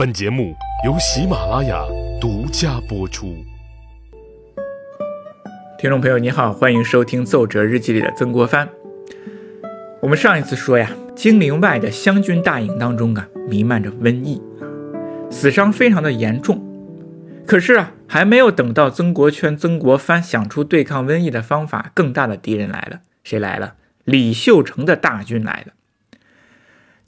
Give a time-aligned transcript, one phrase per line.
[0.00, 1.84] 本节目由喜马拉雅
[2.18, 3.36] 独家播出。
[5.78, 8.66] 听众朋友，你好，欢迎收听《奏折日记》里的曾国藩。
[10.00, 14.40] 我们上一次说呀，金陵外的湘军大营当中啊，弥漫着瘟疫，
[15.30, 16.66] 死伤非常的严重。
[17.46, 23.00] 可是啊，还没有等到曾国荃、曾国藩想出对抗瘟疫的方法，更大的敌人来了。
[23.22, 23.74] 谁来了？
[24.04, 25.74] 李秀成的大军来了。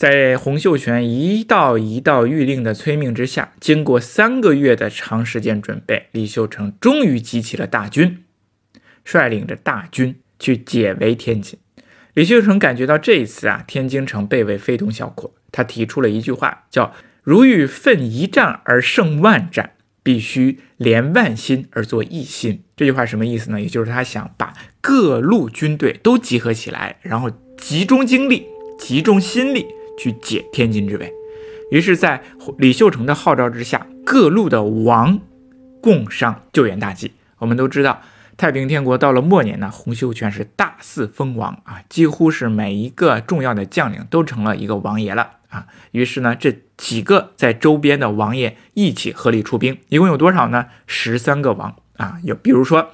[0.03, 8.25] 在洪秀全一道一道谕令的催命之下，经过三个月的长时间准备，李秀成终于集齐了大军，
[9.05, 11.57] 率领着大军去解围天津。
[12.15, 22.65] 李秀成感觉到这一次啊，天津城被围非同小可，他提出了一句话，叫“如欲奋一战而胜万战，必须连万心而作一心”。
[22.77, 23.61] 这句话什么意思呢？
[23.61, 29.65] 也就是他想把各路军队都集合起来，然后集中精力、集中心力。
[30.03, 31.13] 去解天津之围，
[31.71, 32.25] 于是，在
[32.59, 35.21] 李秀成的号召之下，各路的王
[35.81, 37.13] 共商救援大计。
[37.39, 38.03] 我们都知道，
[38.37, 45.69] 太平天国到了末年呢，洪秀全是大肆封王啊，几乎是每一个重要的将领都成了一个王爷了啊。
[45.93, 50.67] 于是呢，这几个在周边的王爷一起合力出兵，一共有多少呢？
[50.89, 52.91] 十三个王啊，有比如说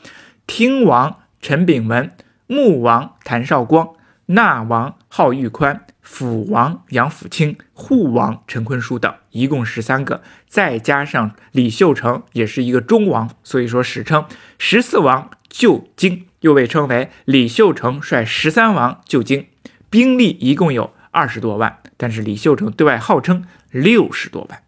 [0.47, 2.10] 听王陈炳文、
[2.47, 3.94] 穆王谭绍光、
[4.28, 5.84] 纳王浩玉宽。
[6.00, 14.24] 辅王杨辅清、护王陈坤书等，一共十三个，再加上李秀成也是一个中王，所以说史称
[14.58, 19.48] 十四王救京，又被称为李秀成率十三王救京，
[19.90, 24.62] 兵力一共有二十多万，但是李秀成对外号称六十多万。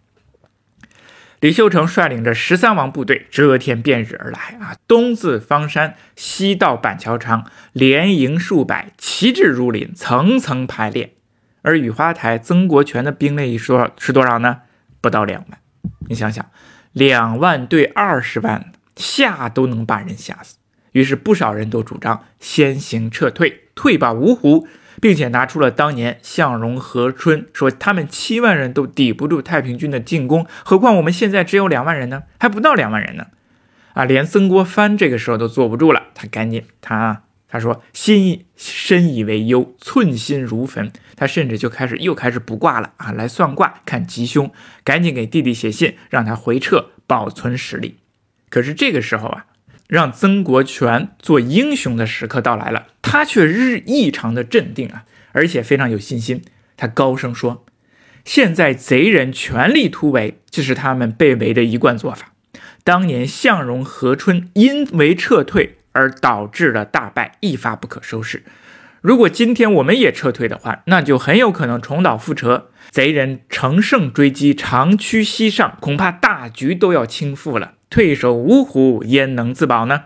[1.40, 11.14] 李秀成率领着十三王部队，遮天蔽日而来啊，东自方山，西到板桥场，连营数百，旗帜如林，层层排列。
[11.62, 14.58] 而雨花台曾国荃的兵力说是多少呢？
[15.00, 15.58] 不到两万。
[16.10, 16.44] 你想想，
[16.92, 20.56] 两万对二十万，吓都能把人吓死。
[20.92, 24.68] 于是不少人都主张先行撤退，退吧芜湖，
[25.00, 32.24] 并且拿出了当年向荣、和春说他们七万人都抵不住太平军的进攻，何况我们现在只有两万人呢？
[32.38, 33.26] 还不到两万人呢！
[33.94, 37.22] 啊，连曾国藩这个时候都坐不住了，他赶紧他。
[37.52, 44.52] 他说：“心深以为忧，寸心如焚。”他甚至就开始又开始卜卦了啊，来算卦看吉凶，
[44.84, 47.96] 赶紧给弟弟写信，让他回撤，保存实力。
[48.48, 49.46] 可是这个时候啊，
[49.90, 56.42] 让曾国荃做英雄的时刻到来了，他却日异常的镇定啊，而且非常有信心。
[56.76, 57.66] 他高声说
[58.24, 62.32] ：“现在贼人全力突围，这是他们被围的一贯做法。
[62.84, 68.44] 当年向荣、何春因为撤退。”而导致了大败，一发不可收拾。
[69.00, 77.72] 如果今天我们也撤退的话，那就很有可能重蹈覆辙，贼人乘胜追击，长驱西上，恐怕大局都要倾覆了。
[77.90, 80.04] 退守芜湖，焉能自保呢？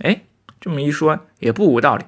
[0.00, 0.22] 哎，
[0.60, 2.04] 这么一说也不无道理。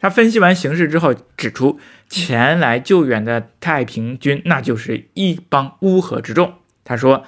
[0.00, 1.78] 他分析完形势之后，指出
[2.10, 6.54] 前来救援的太平军，那就是一帮乌合之众。
[6.84, 7.24] 他说：“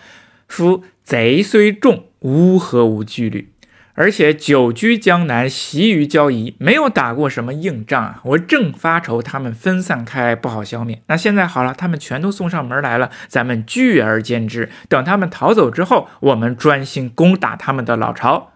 [0.46, 3.54] 夫贼虽众，乌合无纪律。”
[3.98, 8.20] 而且久居江南，习于交谊，没有打过什么硬仗啊！
[8.24, 11.00] 我正发愁他们分散开不好消灭。
[11.06, 14.68] 那现在好了，他们全都送上门来了，咱们聚而歼之。
[14.90, 18.52] 等他们逃走之后，我们专心攻打他们的老巢，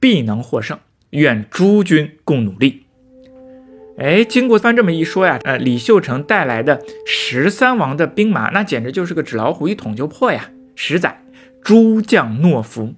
[0.00, 0.76] 必能获胜。
[1.10, 2.86] 愿诸军共努力。
[3.98, 10.50] 哎，经过翻这么一说呀，呃，李秀成带来的十三王的兵马，那简直就是个纸老虎，一捅就破呀！
[10.74, 11.22] 十载，
[11.62, 12.94] 诸将懦夫。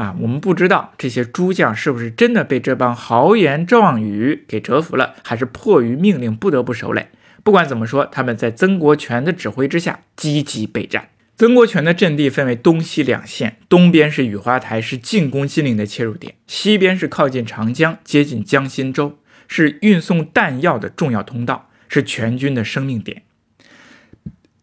[0.00, 7.08] 啊，我们不知道这些诸将是不是真的被这帮豪言壮语给折服了，还是迫于命令不得不守垒。
[7.44, 11.10] 不管怎么说，他们在曾国荃的指挥之下积极备战。
[11.36, 19.18] 曾国荃的阵地分为东西两线，东边是雨花台，是进攻金陵的切入点；西边是靠近长江、接近江心洲，
[19.48, 23.24] 是运送弹药的重要通道，是全军的生命点。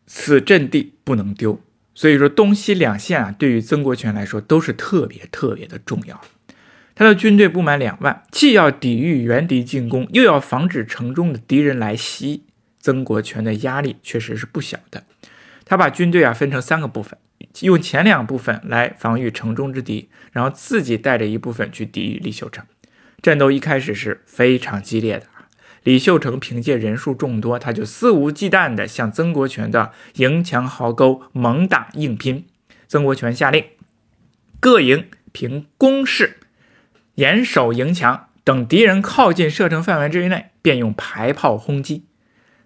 [0.08, 1.62] 此阵地不能丢。
[1.98, 6.22] 所以说，东西两线啊，对于曾国荃来说都是特别特别的重要。
[6.94, 12.44] 他的军队不满两万，既要抵御援敌进攻，又要防止城中的敌人来袭，
[12.80, 15.06] 曾国荃的压力确实是不小的。
[15.66, 17.18] 他把军队啊分成三个部分，
[17.62, 22.64] 用前两部分来防御城中之敌，然后自己带着一部分去抵御李秀成。
[23.24, 25.26] 战斗一开始是非常激烈的。
[25.88, 32.46] 李秀成凭借人数众多，他就肆无忌惮地向曾国荃的营墙壕沟猛打硬拼。
[32.90, 33.64] 曾国荃下令，
[34.60, 36.40] 各营凭攻势
[37.16, 42.04] 严守营墙，等敌人靠近射程范围之内，便用排炮轰击。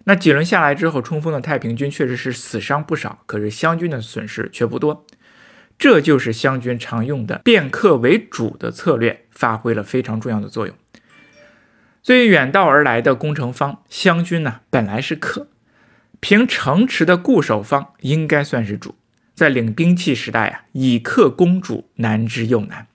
[0.02, 5.06] 那几轮下来之后，冲锋的太平军确实是死伤不少，可是湘军的损失却不多。
[5.78, 10.74] 这就是湘军常用的变客为主的策略，发挥了非常重要的作用。
[12.02, 15.48] 所以远道而来的攻城方，湘军呢本来是客，
[16.20, 18.96] 凭城池的固守方应该算是主。
[19.34, 22.88] 在领兵器时代啊，以客攻主难之又难。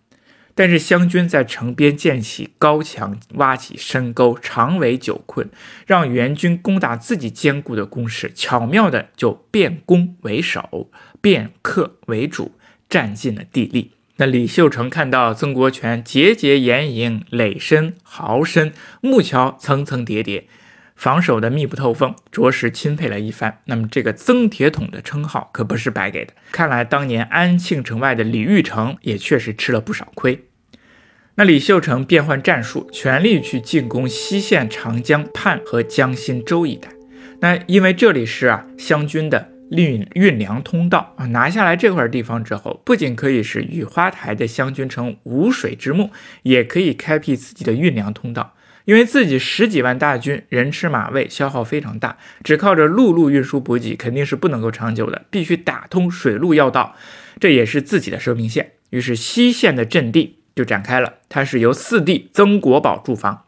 [0.54, 5.50] 但是湘军在城边建起高墙，挖起深沟，长围久困，
[5.86, 10.90] 让援军攻打自己坚固的工事，巧妙的就变攻为守，
[11.22, 12.54] 变客为主，
[12.90, 13.97] 占尽了地利。
[14.20, 20.48] 那李秀成看到曾国荃节节严营，垒深壕深，木桥层层叠叠，
[20.96, 23.60] 防守的密不透风，着实钦佩了一番。
[23.66, 26.34] 那么这个曾铁桶的称号可不是白给的。
[26.52, 30.46] 看来当年安庆城外的李玉成也确实吃了不少亏。
[31.36, 36.90] 那李秀成变换战术，全力去进攻西线长江畔和江心洲一带。
[37.42, 46.12] 那因为这里是啊湘军的运运粮通道啊，拿下来这块地方之后，不仅可以使雨花台的湘军城无水之木，
[46.44, 48.54] 也可以开辟自己的运粮通道。
[48.86, 56.96] 因为自己十几万大军，人吃马喂，消耗非常大，只靠着陆路运输补给肯定是不能够长久的，必须打通水路要道，
[57.40, 58.72] 这也是自己的生命线。
[58.92, 60.36] 于是西线的阵地。
[60.58, 63.44] 就展开了，它是由四弟曾国宝驻防。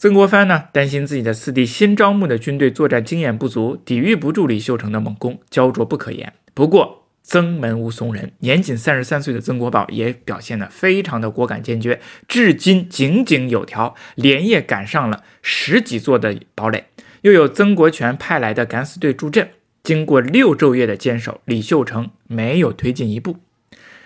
[0.00, 6.32] 曾国藩呢，担心自己的四弟新招募的军队作战经验不足，抵御不住李秀成的猛攻，焦灼不可言。
[6.54, 16.86] 不过，曾门无怂人，年仅三十三岁的曾国宝也表现得非常的果敢坚决，至今井井有条，连夜赶上了十几座的堡垒，
[17.20, 19.50] 又有曾国荃派来的敢死队助阵。
[19.82, 23.36] 经过六昼夜的坚守，李秀成没有推进一步。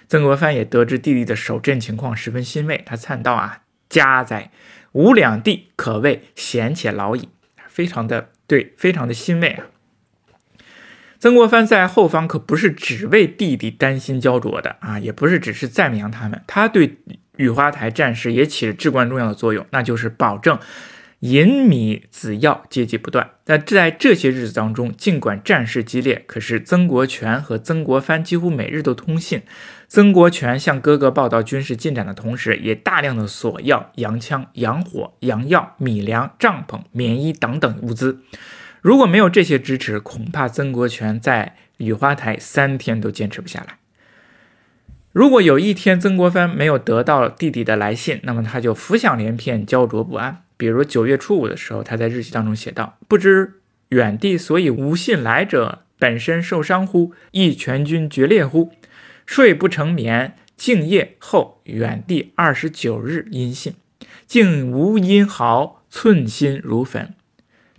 [0.08, 2.82] 曾国藩也得知弟弟的守阵情况，十分欣慰。
[2.84, 3.60] 他叹道：“啊，
[3.94, 4.50] 家哉，
[4.92, 7.28] 吾两弟可谓贤且老矣。”
[7.68, 9.66] 非常的对，非常的欣慰啊。
[11.18, 16.98] 曾国藩在后方可不是只为弟弟担心焦灼的啊，也不是只是赞扬他们，他对
[17.36, 20.58] 雨花台战事也起着至关重要的作用，那就是保证。
[21.20, 29.40] 银米子药接济不断，那在这些日子当中，尽管战事激烈，可是曾国荃和曾国藩几乎每日都通信。
[29.94, 38.18] 曾国荃向哥哥报道军事进展的同时，也大量的索要洋枪、洋火、洋药、米粮、帐篷、棉衣等等物资。
[38.80, 43.76] 如果没有这些支持，恐怕曾国荃在雨花台三天都坚持不下来。
[45.12, 50.42] 如果有一天曾国藩没有得到弟弟的来信，那么他就浮想联翩，焦灼不安。
[50.56, 53.60] 比如九月初五的时候，他在日记当中写道：“不知
[53.90, 57.12] 远地所以无信来者，本身受伤乎？
[57.30, 58.72] 亦全军决裂乎？
[59.26, 63.74] 睡不成眠，敬夜后，远地二十九日音信，
[64.26, 67.14] 竟无音毫，寸心如焚。”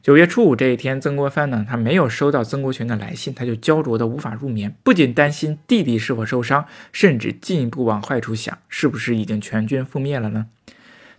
[0.01, 10.45] 九月初五这一天，曾国藩呢，他没有收到曾国荃的来信，他就焦灼的无法入眠，不仅担心弟弟是否受伤，甚至进一步往坏处想，是不是已经全军覆灭了呢？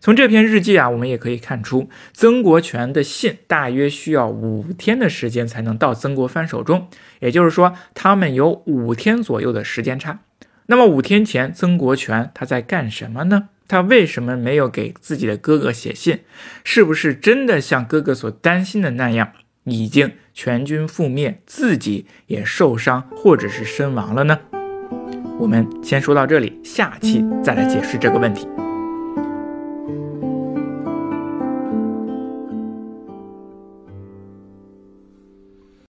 [0.07, 6.87] 从这篇日记啊，我们也可以看出，曾国荃的信大约需要五天的时间才能到曾国藩手中，
[7.19, 10.21] 也就是说，他们有五天左右的时间差。
[10.67, 13.49] 那么五天前，曾国荃他在干什么呢？
[13.67, 16.21] 他为什么没有给自己的哥哥写信？
[16.63, 19.33] 是不是真的像哥哥所担心的那样，
[19.65, 24.39] 已经全军覆灭，自己也受伤或者是身亡了呢？
[25.41, 28.47] 我们先说到这里，下期再来解释这个问题。